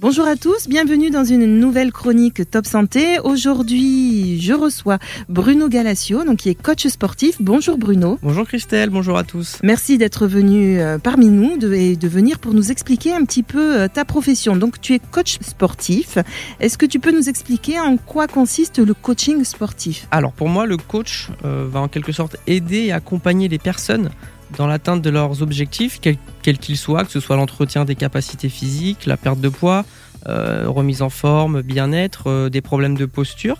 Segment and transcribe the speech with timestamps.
[0.00, 3.20] Bonjour à tous, bienvenue dans une nouvelle chronique Top Santé.
[3.22, 7.36] Aujourd'hui, je reçois Bruno Galacio, donc qui est coach sportif.
[7.40, 8.18] Bonjour Bruno.
[8.22, 9.58] Bonjour Christelle, bonjour à tous.
[9.62, 13.82] Merci d'être venu euh, parmi nous et de venir pour nous expliquer un petit peu
[13.82, 14.56] euh, ta profession.
[14.56, 16.16] Donc tu es coach sportif.
[16.58, 20.08] Est-ce que tu peux nous expliquer en quoi consiste le coaching sportif?
[20.10, 24.08] Alors pour moi, le coach euh, va en quelque sorte aider et accompagner les personnes
[24.56, 29.06] dans l'atteinte de leurs objectifs, quels qu'ils soient, que ce soit l'entretien des capacités physiques,
[29.06, 29.84] la perte de poids,
[30.28, 33.56] euh, remise en forme, bien-être, euh, des problèmes de posture,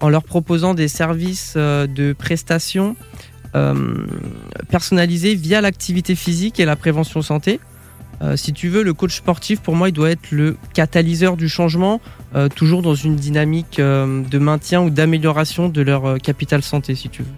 [0.00, 2.96] en leur proposant des services euh, de prestations
[4.70, 7.60] personnalisés via l'activité physique et la prévention santé.
[8.34, 12.00] si tu veux, le coach sportif, pour moi, il doit être le catalyseur du changement,
[12.56, 17.28] toujours dans une dynamique de maintien ou d'amélioration de leur capital santé, si tu veux.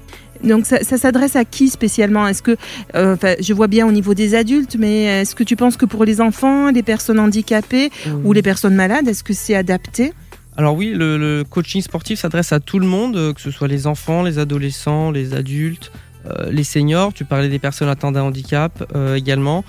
[0.44, 2.28] Donc ça, s'adresse à qui spécialement?
[2.28, 2.56] Est-ce que,
[2.94, 6.04] euh, je vois bien au niveau des adultes, mais est-ce que tu penses que pour
[6.04, 7.90] les enfants, les personnes handicapées
[8.24, 10.12] ou les personnes malades, est-ce que c'est adapté?
[10.56, 13.86] Alors oui, le, coaching sportif s'adresse à tout le monde, euh, que ce soit les
[13.86, 15.90] enfants, les adolescents, les adultes,
[16.26, 17.12] euh, les seniors.
[17.12, 18.84] Tu parlais des personnes atteintes d'un handicap
[19.16, 19.64] également,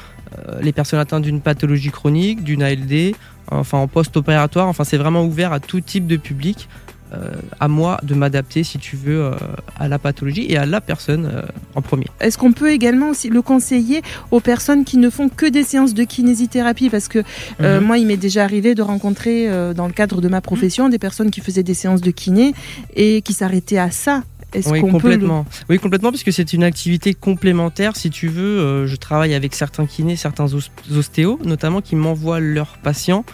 [0.61, 3.16] les personnes atteintes d'une pathologie chronique, d'une ALD,
[3.49, 4.67] enfin en post-opératoire.
[4.67, 6.67] Enfin, c'est vraiment ouvert à tout type de public.
[7.16, 9.31] Euh, à moi de m'adapter, si tu veux, euh,
[9.80, 11.41] à la pathologie et à la personne euh,
[11.75, 12.08] en premier.
[12.19, 15.93] Est-ce qu'on peut également aussi le conseiller aux personnes qui ne font que des séances
[15.93, 16.89] de kinésithérapie?
[16.89, 17.19] Parce que
[17.59, 17.80] mhm.
[17.80, 21.31] moi, il m'est déjà arrivé de rencontrer, dans le cadre de ma profession, des personnes
[21.31, 22.53] qui faisaient des séances de kiné
[22.95, 24.23] et qui s'arrêtaient à ça.
[24.67, 25.45] oui, complètement.
[25.69, 27.95] Oui, complètement, puisque c'est une activité complémentaire.
[27.95, 30.47] Si tu veux, je travaille avec certains kinés, certains
[30.91, 33.25] ostéos, notamment, qui m'envoient leurs patients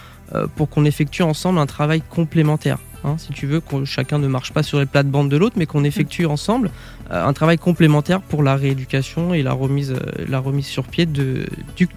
[0.56, 2.78] pour qu'on effectue ensemble un travail complémentaire.
[3.04, 5.66] Hein, si tu veux, que chacun ne marche pas sur les plates-bandes de l'autre, mais
[5.66, 6.70] qu'on effectue ensemble
[7.10, 11.04] euh, un travail complémentaire pour la rééducation et la remise, euh, la remise sur pied
[11.04, 11.88] de, du,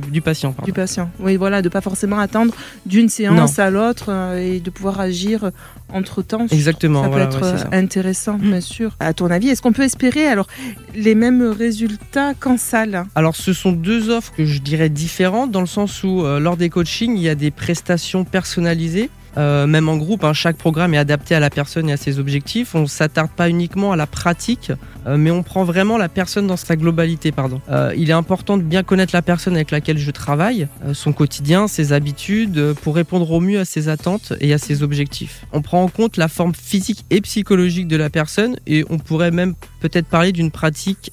[0.00, 0.54] du, patient.
[0.64, 4.68] Du patient, oui, voilà, de pas forcément attendre d'une séance à l'autre euh, et de
[4.70, 5.50] pouvoir agir
[5.88, 6.46] entre temps.
[6.50, 7.04] Exactement.
[7.04, 8.42] Ça peut être intéressant, mm.
[8.42, 8.96] bien sûr.
[9.00, 10.46] À ton avis, est-ce qu'on peut espérer alors
[10.94, 13.06] les mêmes résultats qu'en salle?
[13.14, 16.68] Alors, ce sont deux offres que je dirais différentes dans le sens où lors des
[16.68, 20.98] coachings, il y a des prestations personnalisées euh, même en groupe, hein, chaque programme est
[20.98, 22.74] adapté à la personne et à ses objectifs.
[22.74, 24.72] On ne s'attarde pas uniquement à la pratique,
[25.06, 27.32] euh, mais on prend vraiment la personne dans sa globalité.
[27.32, 27.60] Pardon.
[27.70, 31.68] Euh, il est important de bien connaître la personne avec laquelle je travaille, son quotidien,
[31.68, 35.44] ses habitudes, pour répondre au mieux à ses attentes et à ses objectifs.
[35.52, 39.30] On prend en compte la forme physique et psychologique de la personne et on pourrait
[39.30, 41.12] même peut-être parler d'une pratique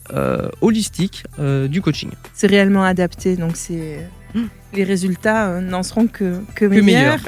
[0.62, 1.24] holistique
[1.70, 2.10] du coaching.
[2.34, 4.00] C'est réellement adapté, donc c'est
[4.74, 7.20] les résultats euh, n'en seront que, que, meilleurs.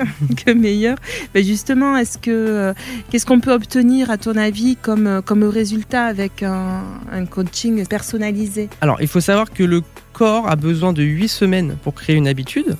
[0.45, 0.97] que meilleurs.
[1.33, 2.73] Mais justement, est-ce que euh,
[3.09, 6.83] qu'est-ce qu'on peut obtenir à ton avis comme, euh, comme résultat avec un,
[7.29, 8.69] coaching personnalisé?
[8.81, 9.81] Alors, il faut savoir que le
[10.13, 12.77] corps a besoin de 8 semaines pour créer une habitude.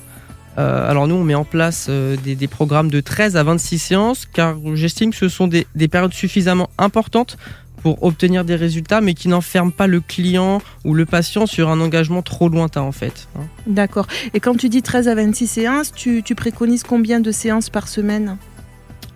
[0.56, 5.10] alors nous, on met en place des, programmes de 13 à 26 séances, car j'estime
[5.10, 7.38] que ce sont des, des, périodes suffisamment importantes
[7.82, 11.80] pour obtenir des résultats, mais qui n'enferment pas le client ou le patient sur un
[11.80, 13.28] engagement trop lointain en fait.
[13.36, 13.42] Hein.
[13.66, 14.06] D'accord.
[14.34, 18.36] Et quand tu dis 13 à 26 séances, tu, préconises combien de séances par semaine?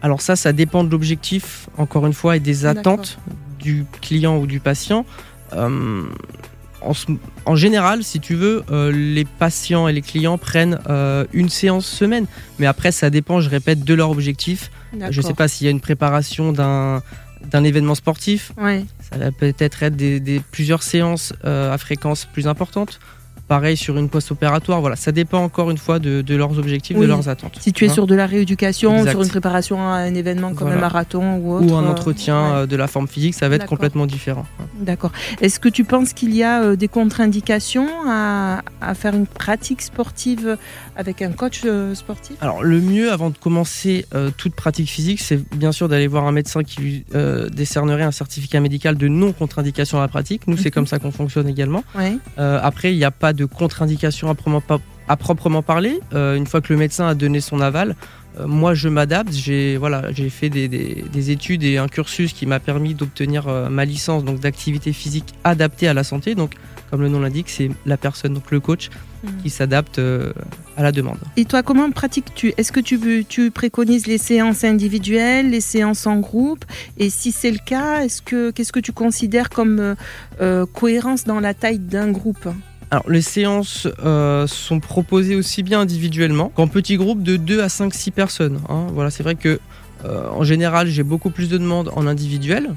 [0.03, 3.19] Alors ça, ça dépend de l'objectif, encore une fois, et des attentes
[3.58, 5.06] du client ou du patient.
[5.54, 6.03] Euh,
[7.47, 11.86] en, général, si tu veux, euh, les patients et les clients prennent euh, une séance
[11.86, 12.26] semaine.
[12.58, 14.70] Mais après, ça dépend, je répète, de leur objectif.
[15.10, 17.03] Je ne sais pas s'il y a une préparation d'un
[17.50, 18.53] d'un événement sportif.
[19.10, 23.00] Ça va peut-être être des, plusieurs séances euh, à fréquence plus importante.
[23.47, 27.28] Pareil sur une post-opératoire, voilà, ça dépend encore une fois de, leurs objectifs, de leurs
[27.28, 27.59] attentes.
[27.60, 30.78] Si tu es sur de la rééducation, sur une préparation à un événement comme un
[30.78, 31.66] marathon ou autre.
[31.66, 34.47] Ou un entretien euh, de la forme physique, ça va être complètement différent.
[34.81, 35.12] D'accord.
[35.43, 38.62] Est-ce que tu penses qu'il y a euh, des contre-indications à,
[38.94, 40.56] faire une pratique sportive
[40.97, 42.37] avec un coach euh, sportif?
[42.41, 44.06] Alors le mieux avant de commencer
[44.38, 47.04] toute pratique physique, c'est bien sûr d'aller voir un médecin qui lui
[47.53, 50.47] décernerait un certificat médical de non-contre-indication à la pratique.
[50.47, 50.71] Nous, c'est mhm.
[50.71, 51.84] comme ça qu'on fonctionne également.
[52.37, 56.00] après, il n'y a pas de contre-indication à, proprement parler.
[56.15, 57.97] Euh, une fois que le médecin a donné son aval,
[58.39, 59.33] euh, moi je m'adapte.
[59.33, 63.84] J'ai voilà, j'ai fait des, études et un cursus qui m'a permis d'obtenir euh, ma
[63.84, 66.34] licence donc d'activité physique adaptée à la santé.
[66.34, 66.54] Donc
[66.91, 69.28] comme le nom l'indique, c'est la personne, donc le coach, mmh.
[69.42, 70.01] qui s'adapte
[70.77, 71.19] à la demande.
[71.37, 72.53] Et toi, comment pratiques-tu?
[72.57, 76.65] Est-ce que tu, tu préconises les séances individuelles, les séances en groupe?
[76.98, 79.97] Et si c'est le cas, est-ce que qu'est-ce que tu considères comme
[80.72, 82.48] cohérence dans la taille d'un groupe?
[83.08, 87.94] Les séances euh, sont proposées aussi bien individuellement qu'en petits groupes de 2 à 5,
[87.94, 88.60] 6 personnes.
[88.68, 88.86] Hein.
[88.92, 89.60] Voilà, c'est vrai que
[90.04, 92.74] euh, en général, j'ai beaucoup plus de demandes en individuel,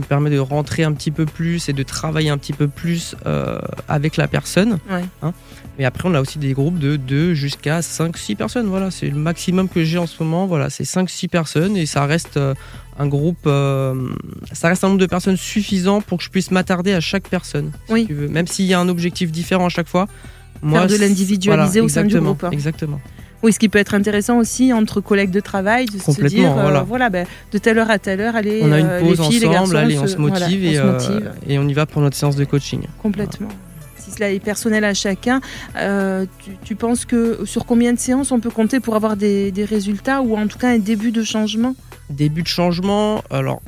[0.00, 2.68] qui me permet de rentrer un petit peu plus et de travailler un petit peu
[2.68, 3.58] plus euh,
[3.88, 4.78] avec la personne.
[5.22, 5.32] Hein.
[5.78, 8.66] Et après, on a aussi des groupes de 2 jusqu'à 5-6 personnes.
[8.66, 10.46] Voilà, c'est le maximum que j'ai en ce moment.
[10.46, 12.54] Voilà, c'est 5-6 personnes et ça reste euh,
[12.98, 13.94] un groupe, euh,
[14.52, 17.72] ça reste un nombre de personnes suffisant pour que je puisse m'attarder à chaque personne.
[17.88, 18.08] oui.
[18.10, 20.06] Même s'il y a un objectif différent à chaque fois.
[20.62, 22.44] Moi, Faire de l'individualisé au sein du groupe.
[22.52, 23.00] Exactement.
[23.42, 26.82] Oui, ce qui peut être intéressant aussi entre collègues de travail, de se dire, euh,
[26.82, 29.46] voilà, ben, de telle heure à telle heure, allez, on a une pause les filles,
[29.46, 31.32] ensemble, les allez, on se motive, et, on se motive.
[31.48, 32.82] et, on y va pour notre séance de coaching.
[33.02, 33.48] Complètement.
[33.96, 35.40] Si cela est personnel à chacun,
[35.76, 36.26] euh,
[36.64, 40.36] tu, penses que sur combien de séances on peut compter pour avoir des, résultats ou
[40.36, 41.74] en tout cas un début de changement?
[42.10, 43.62] Début de changement, alors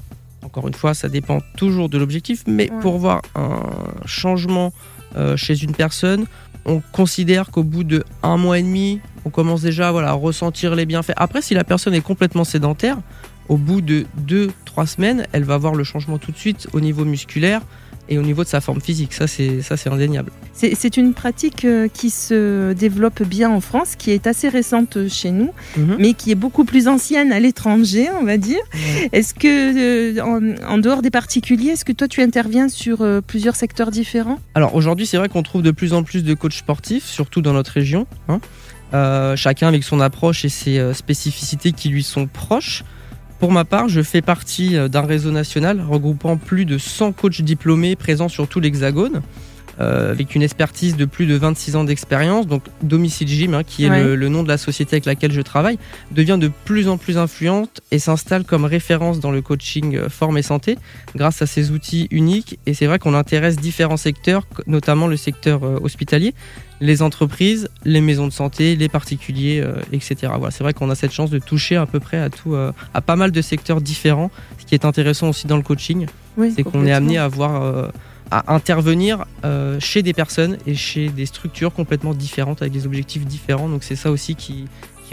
[0.45, 3.61] encore une fois, ça dépend toujours de l'objectif, mais pour voir un
[4.05, 5.02] changement euh,
[5.37, 6.27] chez une personne,
[6.65, 10.87] on considère qu'au bout de un mois et demi, on commence déjà à ressentir les
[10.87, 11.15] bienfaits.
[11.17, 12.99] Après, si la personne est complètement sédentaire,
[13.49, 16.81] au bout de deux, trois semaines, elle va voir le changement tout de suite au
[16.81, 17.61] niveau musculaire,
[18.09, 19.13] et au niveau de sa forme physique.
[19.13, 20.31] Ça, c'est ça, c'est indéniable.
[20.55, 25.31] C'est une pratique euh, qui se développe bien en France, qui est assez récente chez
[25.31, 25.97] nous, mhm.
[25.99, 28.61] mais qui est beaucoup plus ancienne à l'étranger, on va dire.
[29.13, 33.57] Est-ce que, euh, en, dehors des particuliers, est-ce que toi, tu interviens sur euh, plusieurs
[33.57, 34.39] secteurs différents?
[34.55, 37.53] Alors aujourd'hui, c'est vrai qu'on trouve de plus en plus de coachs sportifs, surtout dans
[37.53, 38.07] notre région.
[38.29, 38.41] Hein.
[39.37, 42.85] chacun avec son approche et ses spécificités qui lui sont proches.
[43.43, 47.43] Pour ma part, je fais partie euh, d'un réseau national regroupant plus de 100 coachs
[47.43, 49.21] diplômés présents sur tout l'Hexagone.
[49.81, 52.47] Euh, avec une expertise de plus de 26 ans d'expérience.
[52.47, 55.79] Donc Domicile Gym, hein, qui est le, nom de la société avec laquelle je travaille,
[56.11, 60.39] devient de plus en plus influente et s'installe comme référence dans le coaching euh, forme
[60.39, 60.77] et santé
[61.17, 62.59] grâce à ses outils uniques.
[62.67, 66.35] Et c'est vrai qu'on intéresse différents secteurs, notamment le secteur hospitalier,
[66.83, 70.33] les entreprises, les maisons de santé, les particuliers, euh, etc.
[70.37, 72.73] Voilà, c'est vrai qu'on a cette chance de toucher à peu près à tout, euh,
[72.93, 74.33] à pas mal de secteurs différents.
[74.59, 76.07] Ce qui est intéressant aussi dans le coaching,
[76.55, 77.89] c'est qu'on est amené à voir, euh,
[78.39, 79.25] à intervenir
[79.79, 83.69] chez des personnes et chez des structures complètement différentes avec des objectifs différents.
[83.69, 84.67] Donc c'est ça aussi qui,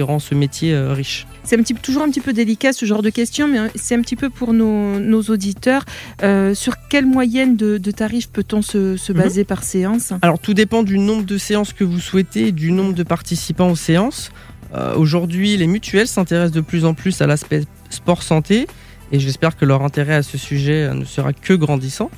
[0.04, 1.28] rend ce métier euh, riche.
[1.44, 3.96] C'est un petit, toujours un petit peu délicat ce genre de questions, mais hein, c'est
[3.96, 5.86] un petit peu pour nos, auditeurs.
[6.24, 9.18] Euh, sur quelle moyenne de, tarifs peut-on se, mhm.
[9.18, 10.14] baser par séance?
[10.22, 13.70] Alors tout dépend du nombre de séances que vous souhaitez et du nombre de participants
[13.70, 14.32] aux séances.
[14.76, 18.68] Euh, aujourd'hui, les mutuelles s'intéressent de plus en plus à l'aspect sport-santé
[19.12, 22.12] et j'espère que leur intérêt à ce sujet ne sera que grandissant.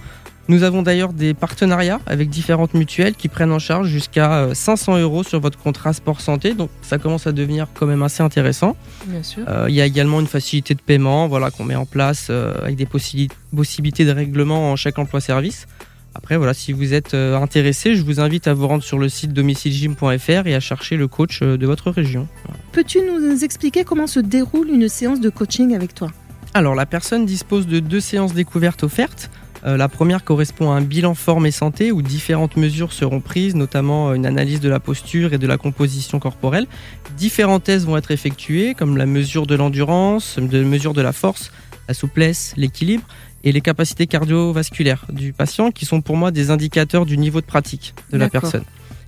[0.48, 5.02] Nous avons d'ailleurs des partenariats avec différentes mutuelles qui prennent en charge jusqu'à 500 euh,
[5.02, 6.54] euros sur votre contrat sport santé.
[6.54, 8.76] Donc ça commence à devenir quand même assez intéressant.
[9.06, 9.44] Bien sûr.
[9.48, 12.54] Euh, il y a également une facilité de paiement voilà, qu'on met en place euh,
[12.62, 15.68] avec des possibilités de règlement en chaque emploi-service.
[16.14, 19.32] Après, voilà, si vous êtes intéressé, je vous invite à vous rendre sur le site
[19.32, 22.28] domicilegym.fr et à chercher le coach de votre région.
[22.74, 26.12] Peux-tu nous expliquer comment se déroule une séance de coaching avec toi?
[26.54, 29.30] Alors, la personne dispose de deux séances découvertes offertes.
[29.66, 33.56] Euh, la première correspond à un bilan forme et santé où différentes mesures seront prises,
[33.56, 36.68] notamment euh, une analyse de la posture et de la composition corporelle.
[37.18, 41.52] Différents tests vont être effectués, comme la mesure de l'endurance, la mesure de la force,
[41.88, 43.04] la souplesse, l'équilibre
[43.44, 47.46] et les capacités cardiovasculaires du patient, qui sont pour moi des indicateurs du niveau de
[47.46, 48.64] pratique de la personne.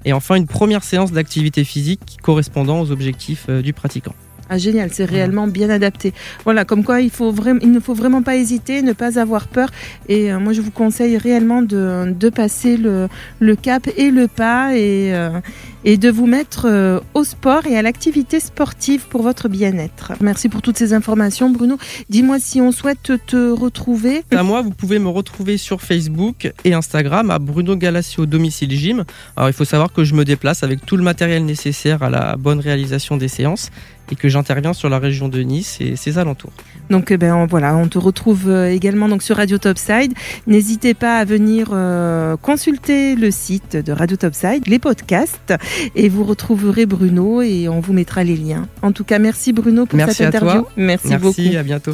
[0.06, 4.14] Et enfin, une première séance d'activité physique correspondant aux objectifs euh, du pratiquant.
[4.50, 6.13] Ah, génial, c'est réellement bien adapté.
[6.44, 9.69] Voilà, comme quoi il, faut il ne faut vraiment pas hésiter, ne pas avoir peur.
[10.10, 13.07] Et euh, moi, je vous conseille réellement de, de passer le,
[13.40, 15.40] le, cap et le pas et, euh,
[15.86, 20.13] et de vous mettre euh, au sport et à l'activité sportive pour votre bien-être.
[20.22, 21.77] Merci pour toutes ces informations, Bruno.
[22.10, 24.24] Dis-moi si on souhaite te retrouver.
[24.32, 29.03] À moi, vous pouvez me retrouver sur Facebook et Instagram à Bruno Galacio Domicile Gym.
[29.38, 32.36] Alors, il faut savoir que je me déplace avec tout le matériel nécessaire à la
[32.36, 33.72] bonne réalisation des séances
[34.12, 36.51] et que j'interviens sur la région de Nice et ses alentours.
[36.89, 40.13] Donc eh ben voilà, on te retrouve euh, également donc sur Radio Topside.
[40.48, 45.53] N'hésitez pas à venir euh, consulter le site de Radio Topside, les podcasts,
[45.95, 48.67] et vous retrouverez Bruno et on vous mettra les liens.
[48.81, 50.65] En tout cas, merci Bruno pour cette interview.
[50.75, 51.41] Merci, merci beaucoup.
[51.41, 51.93] Merci, à bientôt.